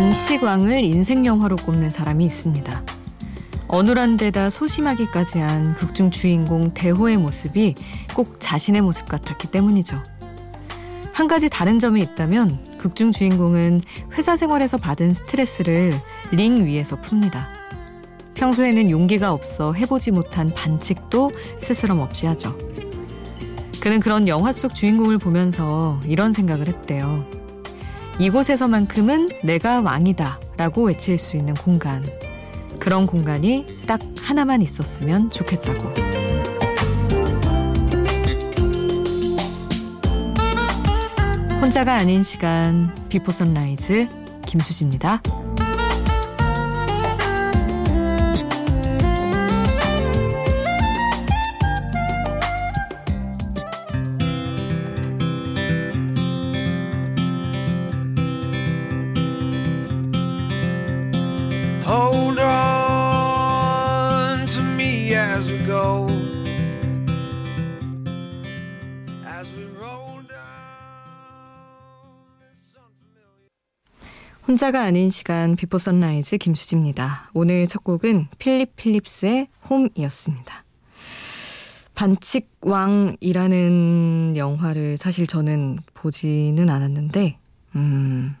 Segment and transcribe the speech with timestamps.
[0.00, 2.84] 반칙왕을 인생 영화로 꼽는 사람이 있습니다.
[3.68, 7.74] 어눌한 데다 소심하기까지 한 극중 주인공 대호의 모습이
[8.14, 10.02] 꼭 자신의 모습 같았기 때문이죠.
[11.12, 13.82] 한 가지 다른 점이 있다면 극중 주인공은
[14.14, 15.92] 회사 생활에서 받은 스트레스를
[16.30, 17.44] 링 위에서 풉니다.
[18.32, 22.56] 평소에는 용기가 없어 해보지 못한 반칙도 스스럼 없이 하죠.
[23.82, 27.39] 그는 그런 영화 속 주인공을 보면서 이런 생각을 했대요.
[28.20, 32.04] 이곳에서만큼은 내가 왕이다 라고 외칠 수 있는 공간.
[32.78, 35.88] 그런 공간이 딱 하나만 있었으면 좋겠다고.
[41.62, 44.06] 혼자가 아닌 시간 비포 선라이즈
[44.44, 45.22] 김수지입니다.
[65.14, 66.06] As we go.
[69.26, 70.20] As we roll
[74.48, 77.30] 혼자가 아닌 시간 비포 선라이즈 김수지입니다.
[77.34, 80.64] 오늘 첫 곡은 필립 필립스의 Home이었습니다.
[81.94, 83.14] 반칙왕이라는
[84.36, 87.38] 영화를 사실 저는 보지는 않았는데,
[87.76, 88.34] 음,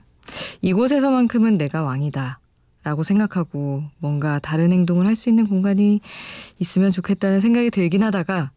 [0.62, 2.39] 이곳에서만큼은 내가 왕이다.
[2.82, 6.00] 라고 생각하고 뭔가 다른 행동을 할 수 있는 공간이
[6.58, 8.52] 있으면 좋겠다는 생각이 들긴 하다가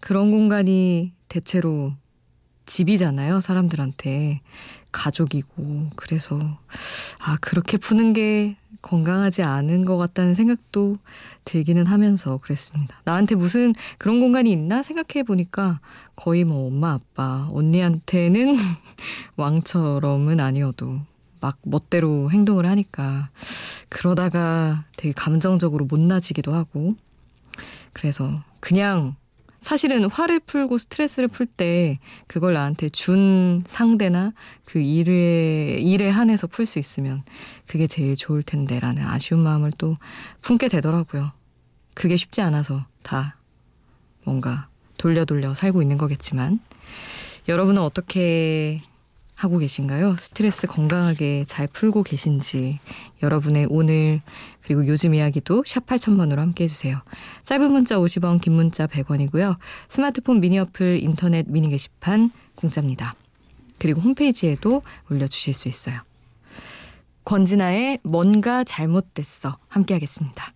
[0.00, 1.92] 그런 공간이 대체로
[2.66, 4.40] 집이잖아요, 사람들한테.
[4.92, 5.90] 가족이고.
[5.96, 6.38] 그래서,
[7.20, 10.98] 아, 그렇게 푸는 게 건강하지 않은 것 같다는 생각도
[11.44, 13.00] 들기는 하면서 그랬습니다.
[13.04, 15.80] 나한테 무슨 그런 공간이 있나 생각해 보니까
[16.16, 18.56] 거의 뭐 엄마, 아빠, 언니한테는
[19.36, 21.00] 왕처럼은 아니어도
[21.40, 23.30] 막 멋대로 행동을 하니까
[23.88, 26.90] 그러다가 되게 감정적으로 못나지기도 하고
[27.92, 29.16] 그래서 그냥
[29.60, 31.96] 사실은 화를 풀고 스트레스를 풀 때
[32.28, 34.32] 그걸 나한테 준 상대나
[34.64, 37.24] 그 일에 일에 한해서 풀 수 있으면
[37.66, 39.96] 그게 제일 좋을 텐데라는 아쉬운 마음을 또
[40.42, 41.32] 품게 되더라고요.
[41.94, 43.36] 그게 쉽지 않아서 다
[44.24, 46.60] 뭔가 돌려 돌려 살고 있는 거겠지만
[47.48, 48.78] 여러분은 어떻게
[49.38, 50.16] 하고 계신가요?
[50.18, 52.80] 스트레스 건강하게 잘 풀고 계신지
[53.22, 54.20] 여러분의 오늘
[54.62, 57.00] 그리고 요즘 이야기도 샵 8000번으로 함께 해주세요.
[57.44, 59.56] 짧은 문자 50원 긴 문자 100원이고요.
[59.88, 63.14] 스마트폰 미니 어플 인터넷 미니 게시판 공짜입니다.
[63.78, 66.00] 그리고 홈페이지에도 올려주실 수 있어요.
[67.24, 70.50] 권진아의 뭔가 잘못됐어 함께 하겠습니다.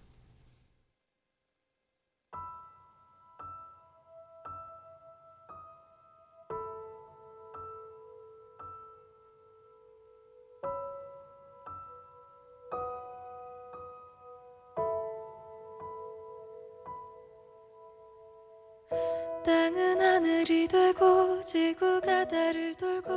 [20.92, 23.10] 되고 지구가 달을 돌고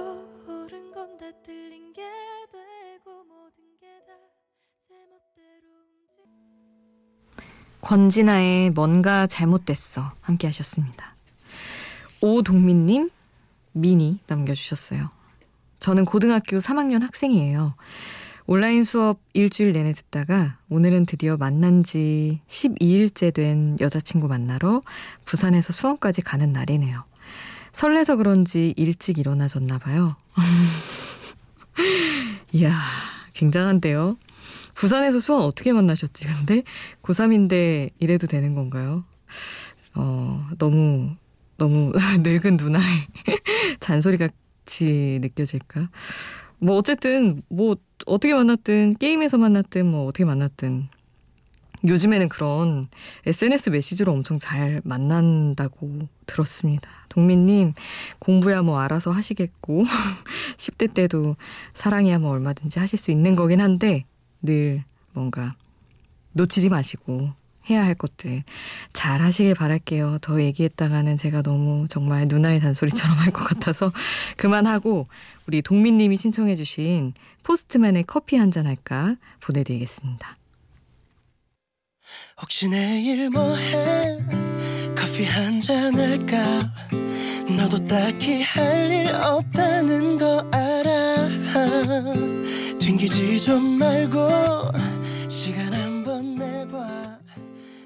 [0.47, 2.01] 옳은 건 다 틀린 게
[2.49, 4.13] 되고 모든 게 다
[4.87, 5.67] 제멋대로
[7.81, 11.13] 권진아의 뭔가 잘못됐어 함께 하셨습니다.
[12.21, 13.09] 오동민님
[13.73, 15.09] 미니 남겨주셨어요.
[15.79, 17.75] 저는 고등학교 3학년 학생이에요.
[18.47, 24.81] 온라인 수업 일주일 내내 듣다가 오늘은 드디어 만난 지 12일째 된 여자친구 만나러
[25.25, 27.03] 부산에서 수원까지 가는 날이네요.
[27.75, 30.15] 설레서 그런지 일찍 일어나졌나 봐요.
[32.53, 32.81] 이야,
[33.33, 34.15] 굉장한데요.
[34.75, 36.25] 부산에서 수원 어떻게 만나셨지?
[36.25, 36.63] 근데
[37.01, 39.03] 고3인데 이래도 되는 건가요?
[39.93, 41.15] 어, 너무,
[41.57, 41.91] 너무
[42.23, 42.85] 늙은 누나의
[43.81, 45.89] 잔소리 같이 느껴질까?
[46.59, 50.87] 뭐 어쨌든 뭐 어떻게 만났든 게임에서 만났든 뭐 어떻게 만났든
[51.85, 52.85] 요즘에는 그런
[53.25, 57.04] SNS 메시지로 엄청 잘 만난다고 들었습니다.
[57.15, 57.73] 동민님,
[58.19, 59.83] 공부야 뭐 알아서 하시겠고,
[60.57, 61.37] 10대 때도
[61.73, 64.03] 사랑이야 뭐 얼마든지 하실 수 있는 거긴 한데,
[64.41, 64.83] 늘
[65.13, 65.55] 뭔가
[66.33, 67.31] 놓치지 마시고,
[67.67, 68.43] 해야 할 것들
[68.93, 70.19] 잘 하시길 바랄게요.
[70.21, 73.91] 더 얘기했다가는 제가 너무 정말 누나의 잔소리처럼 할 것 같아서
[74.37, 75.03] 그만하고
[75.47, 80.35] 우리 동민님이 신청해주신 포스트맨의 커피 한 잔 할까 보내드리겠습니다.
[82.39, 84.44] 혹시 내일 뭐해
[85.15, 86.43] 커피 한 잔 할까?
[87.47, 91.29] 너도 딱히 할 일 없다는 거 알아.
[92.79, 94.73] 튕기지 좀 말고
[95.29, 97.17] 시간 한 번 내봐.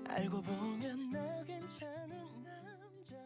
[0.09, 2.09] 알고 보면 나 괜찮은
[2.43, 3.19] 남자야.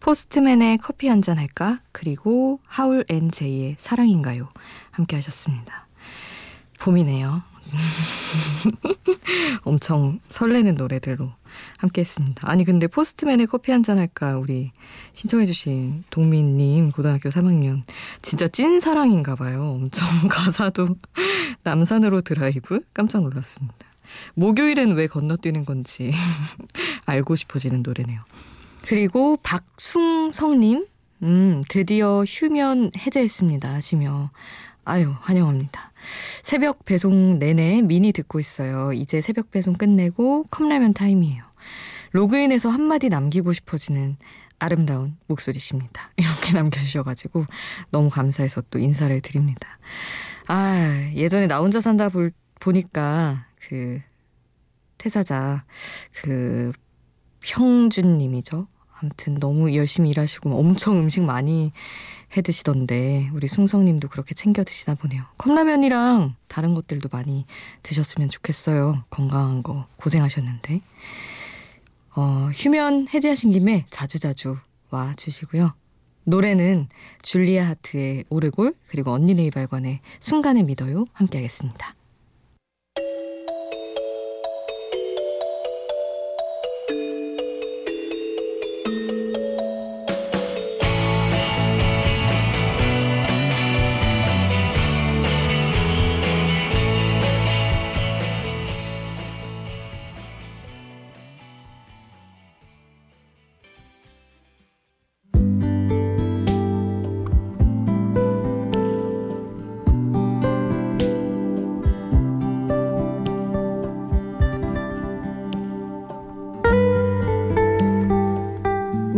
[0.00, 1.80] 포스트맨의 커피 한 잔 할까?
[1.92, 4.48] 그리고 하울 앤 제이의 사랑인가요?
[4.92, 5.86] 함께 하셨습니다.
[6.80, 7.42] 봄이네요.
[9.64, 11.30] 엄청 설레는 노래들로
[11.78, 12.48] 함께 했습니다.
[12.50, 14.72] 아니, 근데 포스트맨의 커피 한잔 할까, 우리
[15.14, 17.82] 신청해주신 동민님, 고등학교 3학년.
[18.22, 19.72] 진짜 찐 사랑인가 봐요.
[19.76, 20.96] 엄청 가사도
[21.62, 22.80] 남산으로 드라이브?
[22.92, 23.74] 깜짝 놀랐습니다.
[24.34, 26.12] 목요일엔 왜 건너뛰는 건지
[27.06, 28.20] 알고 싶어지는 노래네요.
[28.86, 30.86] 그리고 박숭성님,
[31.22, 34.30] 음, 드디어 휴면 해제했습니다 하시며,
[34.88, 35.92] 아유, 환영합니다.
[36.44, 38.92] 새벽 배송 내내 미니 듣고 있어요.
[38.92, 41.42] 이제 새벽 배송 끝내고 컵라면 타임이에요.
[42.12, 44.16] 로그인해서 한마디 남기고 싶어지는
[44.60, 46.08] 아름다운 목소리십니다.
[46.16, 47.46] 이렇게 남겨주셔가지고
[47.90, 49.80] 너무 감사해서 또 인사를 드립니다.
[50.46, 52.30] 아, 예전에 나 혼자 산다 볼,
[52.60, 54.00] 보니까 그
[54.98, 55.64] 태사자
[56.12, 56.70] 그
[57.42, 58.68] 형준님이죠.
[59.00, 61.72] 아무튼 너무 열심히 일하시고 엄청 음식 많이
[62.36, 65.22] 해 드시던데 우리 숭성님도 그렇게 챙겨 드시나 보네요.
[65.38, 67.46] 컵라면이랑 다른 것들도 많이
[67.82, 69.04] 드셨으면 좋겠어요.
[69.10, 70.78] 건강한 거 고생하셨는데.
[72.16, 74.56] 어, 휴면 해제하신 김에 자주자주
[74.90, 75.74] 와 주시고요.
[76.24, 76.88] 노래는
[77.22, 81.94] 줄리아 하트의 오르골 그리고 언니네 이 발관의 순간을 믿어요 함께 하겠습니다.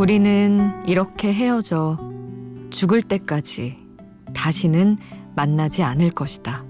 [0.09, 1.99] 우리는 이렇게 헤어져
[2.71, 3.77] 죽을 때까지
[4.33, 4.97] 다시는
[5.37, 6.65] 만나지 않을 것이다.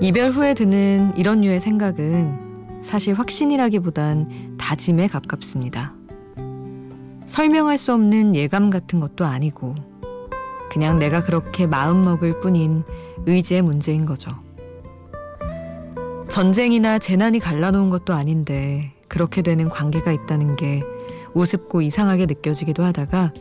[0.00, 5.92] 이별 후에 드는 이런 류의 생각은 사실 확신이라기보단 다짐에 가깝습니다.
[7.26, 9.74] 설명할 수 없는 예감 같은 것도 아니고
[10.70, 12.84] 그냥 내가 그렇게 마음먹을 뿐인
[13.26, 14.30] 의지의 문제인 거죠.
[16.28, 20.82] 전쟁이나 재난이 갈라놓은 것도 아닌데 그렇게 되는 관계가 있다는 게
[21.34, 23.32] 우습고 이상하게 느껴지기도 하다가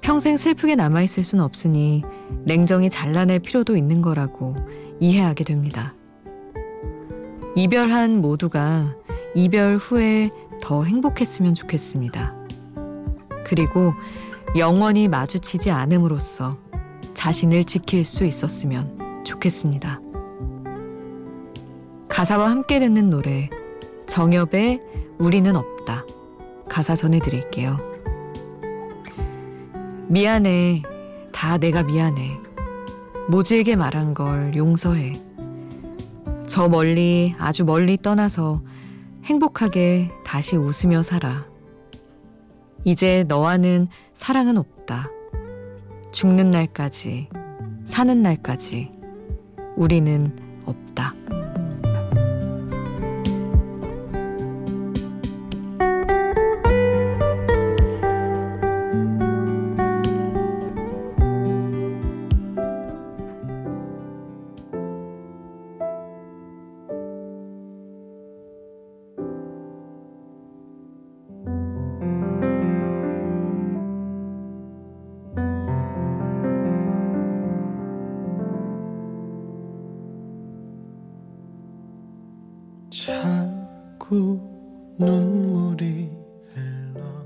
[0.00, 2.02] 평생 슬프게 남아있을 수는 없으니
[2.44, 4.56] 냉정히 잘라낼 필요도 있는 거라고
[5.00, 5.94] 이해하게 됩니다.
[7.54, 8.94] 이별한 모두가
[9.34, 10.30] 이별 후에
[10.60, 12.34] 더 행복했으면 좋겠습니다.
[13.44, 13.94] 그리고
[14.56, 16.58] 영원히 마주치지 않음으로써
[17.14, 20.00] 자신을 지킬 수 있었으면 좋겠습니다.
[22.08, 23.48] 가사와 함께 듣는 노래
[24.12, 24.78] 정엽의
[25.16, 26.04] 우리는 없다.
[26.68, 27.78] 가사 전해드릴게요.
[30.08, 30.82] 미안해.
[31.32, 32.38] 다 내가 미안해.
[33.30, 35.14] 모질게 말한 걸 용서해.
[36.46, 38.60] 저 멀리, 아주 멀리 떠나서
[39.24, 41.46] 행복하게 다시 웃으며 살아.
[42.84, 45.08] 이제 너와는 사랑은 없다.
[46.10, 47.30] 죽는 날까지,
[47.86, 48.92] 사는 날까지
[49.74, 50.36] 우리는
[84.12, 84.38] 자꾸
[84.98, 86.10] 눈물이
[86.52, 87.24] 흘러나와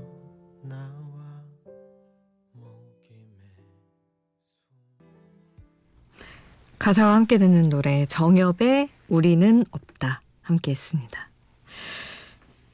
[6.79, 11.29] 가사와 함께 듣는 노래 정엽의 우리는 없다 함께 했습니다.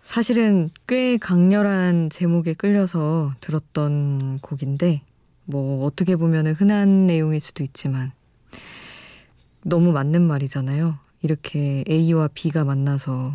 [0.01, 5.01] 사실은 꽤 강렬한 제목에 끌려서 들었던 곡인데
[5.46, 8.12] 뭐 어떻게 보면 흔한 내용일 수도 있지만
[9.63, 11.00] 너무 맞는 말이잖아요.
[11.24, 13.34] 이렇게 A와 B가 만나서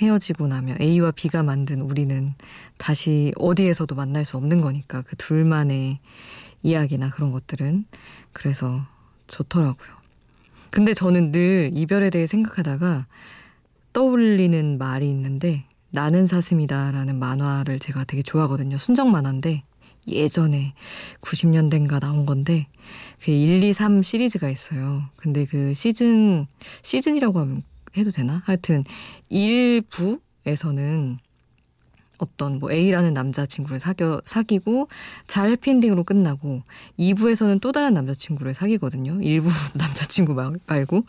[0.00, 2.28] 헤어지고 나면 A와 B가 만든 우리는
[2.78, 5.98] 다시 어디에서도 만날 수 없는 거니까 그 둘만의
[6.62, 7.84] 이야기나 그런 것들은
[8.32, 8.80] 그래서
[9.26, 9.90] 좋더라고요.
[10.70, 13.06] 근데 저는 늘 이별에 대해 생각하다가
[13.92, 18.78] 떠올리는 말이 있는데 나는 사슴이다라는 만화를 제가 되게 좋아하거든요.
[18.78, 19.64] 순정 만화인데
[20.06, 20.74] 예전에
[21.20, 22.68] 90년대인가 나온 건데
[23.20, 25.02] 그 1, 2, 3 시리즈가 있어요.
[25.16, 26.46] 근데 그 시즌
[26.82, 27.62] 시즌이라고 하면
[27.96, 28.42] 해도 되나?
[28.44, 28.82] 하여튼
[29.30, 31.18] 1부에서는
[32.18, 34.88] 어떤 뭐 A라는 남자친구를 사겨, 사귀고
[35.26, 36.62] 잘 해피엔딩으로 끝나고
[36.98, 39.14] 2부에서는 또 다른 남자친구를 사귀거든요.
[39.14, 40.34] 1부 남자친구
[40.66, 41.04] 말고.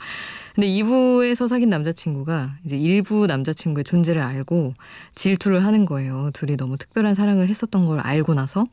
[0.56, 4.74] 근데 2부에서 사귄 남자친구가 이제 1부 남자친구의 존재를 알고
[5.16, 6.32] 질투를 하는 거예요.
[6.34, 8.64] 둘이 너무 특별한 사랑을 했었던 걸 알고 나서.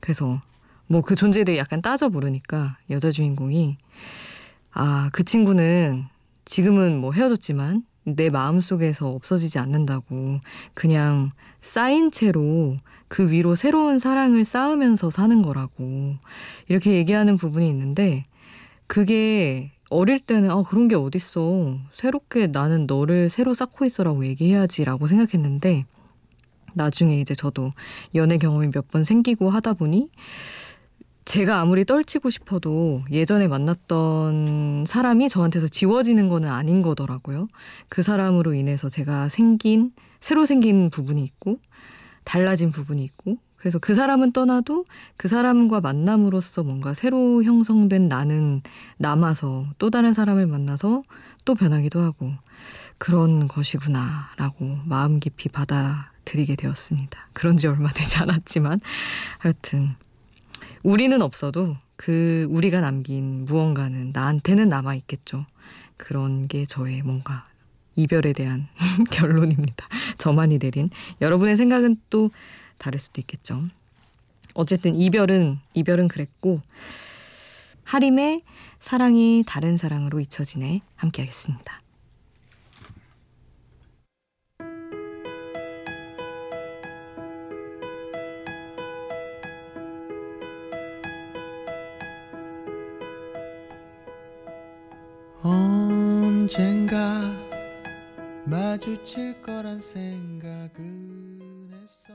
[0.00, 0.40] 그래서
[0.88, 3.78] 뭐 그 존재에 대해 약간 따져 부르니까 여자 주인공이
[4.74, 6.06] 아, 그 친구는
[6.44, 10.40] 지금은 뭐 헤어졌지만 내 마음속에서 없어지지 않는다고
[10.74, 11.30] 그냥
[11.60, 12.76] 쌓인 채로
[13.08, 16.16] 그 위로 새로운 사랑을 쌓으면서 사는 거라고
[16.68, 18.22] 이렇게 얘기하는 부분이 있는데
[18.86, 21.78] 그게 어릴 때는 아 그런 게 어딨어.
[21.92, 25.84] 새롭게 나는 너를 새로 쌓고 있어라고 얘기해야지라고 생각했는데
[26.74, 27.70] 나중에 이제 저도
[28.14, 30.08] 연애 경험이 몇 번 생기고 하다 보니
[31.24, 37.48] 제가 아무리 떨치고 싶어도 예전에 만났던 사람이 저한테서 지워지는 거는 아닌 거더라고요.
[37.88, 41.58] 그 사람으로 인해서 제가 생긴, 새로 생긴 부분이 있고,
[42.24, 44.84] 달라진 부분이 있고, 그래서 그 사람은 떠나도
[45.16, 48.60] 그 사람과 만남으로써 뭔가 새로 형성된 나는
[48.98, 51.02] 남아서 또 다른 사람을 만나서
[51.44, 52.32] 또 변하기도 하고,
[52.98, 57.28] 그런 것이구나라고 마음 깊이 받아들이게 되었습니다.
[57.32, 58.80] 그런 지 얼마 되지 않았지만,
[59.38, 59.94] 하여튼,
[60.82, 65.46] 우리는 없어도 그 우리가 남긴 무언가는 나한테는 남아 있겠죠.
[65.96, 67.44] 그런 게 저의 뭔가
[67.94, 68.66] 이별에 대한
[69.10, 69.86] 결론입니다.
[70.18, 70.88] 저만이 내린
[71.20, 72.30] 여러분의 생각은 또
[72.78, 73.62] 다를 수도 있겠죠.
[74.54, 76.60] 어쨌든 이별은 이별은 그랬고
[77.84, 78.40] 하림의
[78.80, 81.78] 사랑이 다른 사랑으로 잊혀지네 함께하겠습니다.
[95.44, 97.20] 언젠가
[98.44, 102.14] 마주칠 거란 생각은 했어.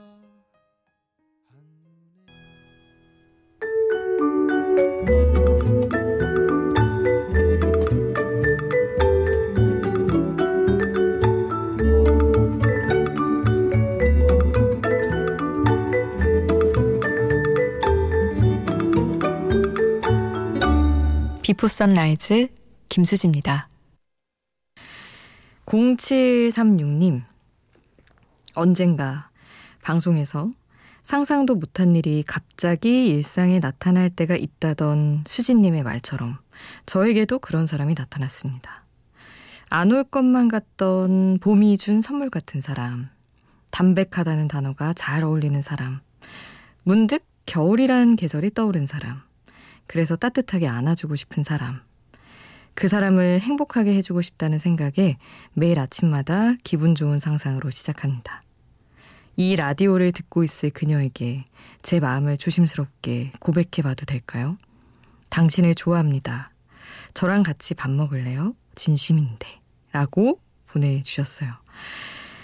[21.42, 22.57] 비포 선라이즈
[22.90, 23.70] 김수지입니다.
[25.66, 27.24] 0736님,
[28.56, 29.30] 언젠가
[29.84, 30.52] 방송에서
[31.04, 36.38] 상상도 못한 일이 갑자기 일상에 나타날 때가 있다던 수진님의 말처럼
[36.86, 38.84] 저에게도 그런 사람이 나타났습니다.
[39.70, 43.10] 안 올 것만 같던 봄이 준 선물 같은 사람,
[43.72, 46.00] 담백하다는 단어가 잘 어울리는 사람,
[46.84, 49.22] 문득 겨울이라는 계절이 떠오른 사람,
[49.86, 51.82] 그래서 따뜻하게 안아주고 싶은 사람,
[52.78, 55.18] 그 사람을 행복하게 해주고 싶다는 생각에
[55.54, 58.44] 매일 아침마다 기분 좋은 상상으로 시작합니다.
[59.36, 61.44] 이 라디오를 듣고 있을 그녀에게
[61.82, 64.60] 제 마음을 조심스럽게 고백해 봐도 될까요?
[65.30, 66.52] 당신을 좋아합니다.
[67.16, 68.54] 저랑 같이 밥 먹을래요?
[68.76, 69.48] 진심인데.
[69.92, 71.52] 라고 보내주셨어요.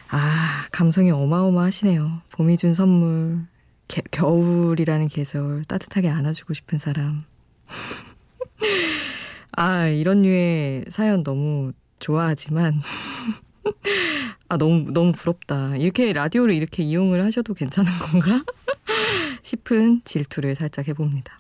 [0.10, 2.22] 아, 감성이 어마어마하시네요.
[2.32, 3.46] 봄이 준 선물,
[3.88, 7.22] 개, 겨울이라는 계절, 따뜻하게 안아주고 싶은 사람.
[9.56, 12.82] 아, 이런 류의 사연 너무 좋아하지만,
[14.50, 15.76] 아, 너무, 너무 부럽다.
[15.78, 18.44] 이렇게 라디오를 이렇게 이용을 하셔도 괜찮은 건가?
[19.44, 21.40] 싶은 질투를 살짝 해봅니다.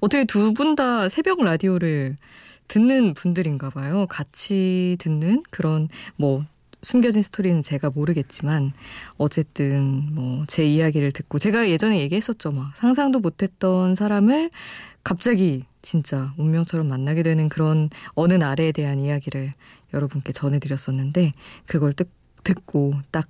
[0.00, 2.16] 어떻게 두 분 다 새벽 라디오를
[2.66, 4.06] 듣는 분들인가 봐요.
[4.08, 6.44] 같이 듣는 그런, 뭐,
[6.82, 8.72] 숨겨진 스토리는 제가 모르겠지만
[9.16, 12.52] 어쨌든 뭐 제 이야기를 듣고 제가 예전에 얘기했었죠.
[12.52, 14.50] 막 상상도 못했던 사람을
[15.08, 19.52] 갑자기 진짜 운명처럼 만나게 되는 그런 어느 날에 대한 이야기를
[19.94, 21.32] 여러분께 전해드렸었는데
[21.66, 22.10] 그걸 뜻,
[22.44, 23.26] 듣고 딱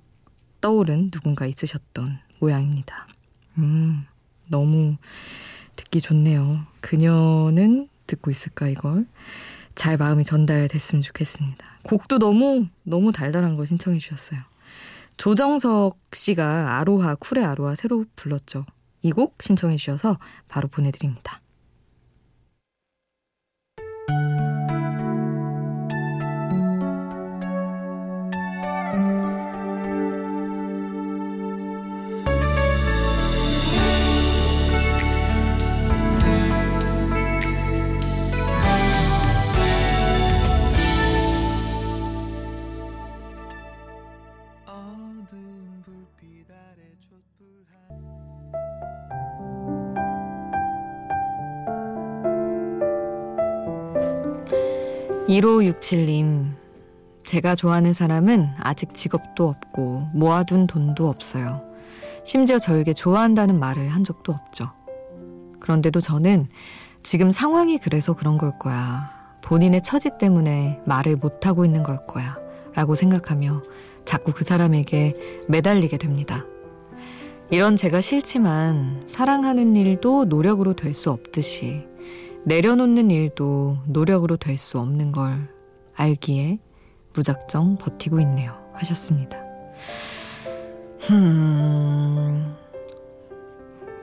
[0.59, 3.07] 떠오른 누군가 있으셨던 모양입니다.
[3.59, 4.05] 음,
[4.49, 4.97] 너무
[5.77, 6.65] 듣기 좋네요.
[6.81, 9.05] 그녀는 듣고 있을까 이걸
[9.73, 11.65] 잘 마음이 전달됐으면 좋겠습니다.
[11.83, 14.41] 곡도 너무 너무 달달한 거 신청해 주셨어요.
[15.15, 18.65] 조정석 씨가 아로하 쿨의 아로하 새로 불렀죠.
[19.01, 20.17] 이 곡 신청해 주셔서
[20.49, 21.39] 바로 보내드립니다.
[55.29, 56.55] 1567님,
[57.23, 61.61] 제가 좋아하는 사람은 아직 직업도 없고 모아둔 돈도 없어요.
[62.25, 64.71] 심지어 저에게 좋아한다는 말을 한 적도 없죠.
[65.59, 66.47] 그런데도 저는
[67.03, 69.11] 지금 상황이 그래서 그런 걸 거야.
[69.41, 72.37] 본인의 처지 때문에 말을 못하고 있는 걸 거야.
[72.73, 73.61] 라고 생각하며
[74.05, 76.45] 자꾸 그 사람에게 매달리게 됩니다.
[77.51, 81.88] 이런 제가 싫지만 사랑하는 일도 노력으로 될 수 없듯이
[82.45, 85.47] 내려놓는 일도 노력으로 될 수 없는 걸
[85.95, 86.59] 알기에
[87.13, 88.57] 무작정 버티고 있네요.
[88.73, 89.37] 하셨습니다.
[91.11, 92.55] 음,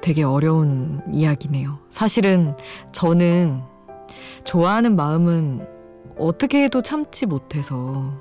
[0.00, 1.78] 되게 어려운 이야기네요.
[1.88, 2.56] 사실은
[2.92, 3.60] 저는
[4.44, 5.66] 좋아하는 마음은
[6.18, 8.12] 어떻게 해도 참지 못해서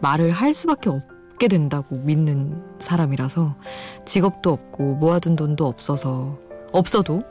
[0.00, 3.56] 말을 할 수밖에 없게 된다고 믿는 사람이라서
[4.04, 6.38] 직업도 없고 모아둔 돈도 없어서
[6.72, 7.22] 없어도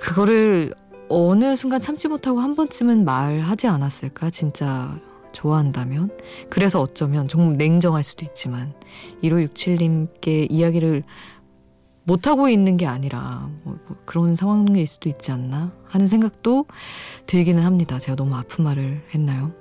[0.00, 0.72] 그거를
[1.08, 4.30] 어느 순간 참지 못하고 한 번쯤은 말하지 않았을까?
[4.30, 4.98] 진짜
[5.32, 6.10] 좋아한다면?
[6.48, 8.72] 그래서 어쩌면 좀 냉정할 수도 있지만
[9.22, 11.02] 1567님께 이야기를
[12.04, 16.66] 못하고 있는 게 아니라 뭐, 뭐 그런 상황일 수도 있지 않나 하는 생각도
[17.26, 17.98] 들기는 합니다.
[17.98, 19.52] 제가 너무 아픈 말을 했나요?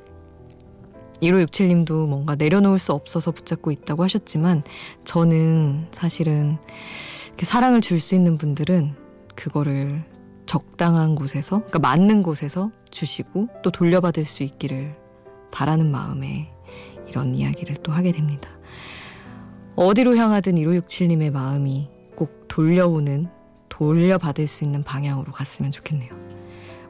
[1.22, 4.64] 1567님도 뭔가 내려놓을 수 없어서 붙잡고 있다고 하셨지만
[5.06, 6.58] 저는 사실은
[7.42, 8.94] 사랑을 줄 수 있는 분들은
[9.36, 10.00] 그거를
[10.56, 14.94] 적당한 곳에서, 그러니까 맞는 곳에서 주시고 또 돌려받을 수 있기를
[15.52, 16.50] 바라는 마음에
[17.10, 18.50] 이런 이야기를 또 하게 됩니다.
[19.76, 23.26] 어디로 향하든 1567님의 마음이 꼭 돌려오는,
[23.68, 26.12] 돌려받을 수 있는 방향으로 갔으면 좋겠네요.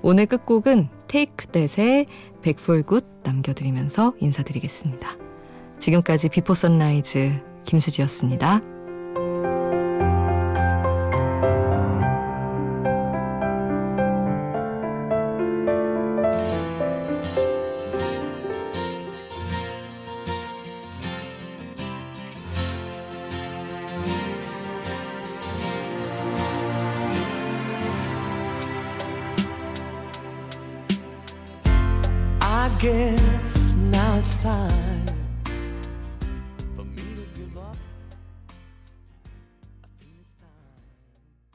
[0.03, 2.05] 오늘 끝곡은 테이크 댓의
[2.43, 5.09] 백폴굿 남겨드리면서 인사드리겠습니다.
[5.79, 8.74] 지금까지 비포 선라이즈 김수지였습니다.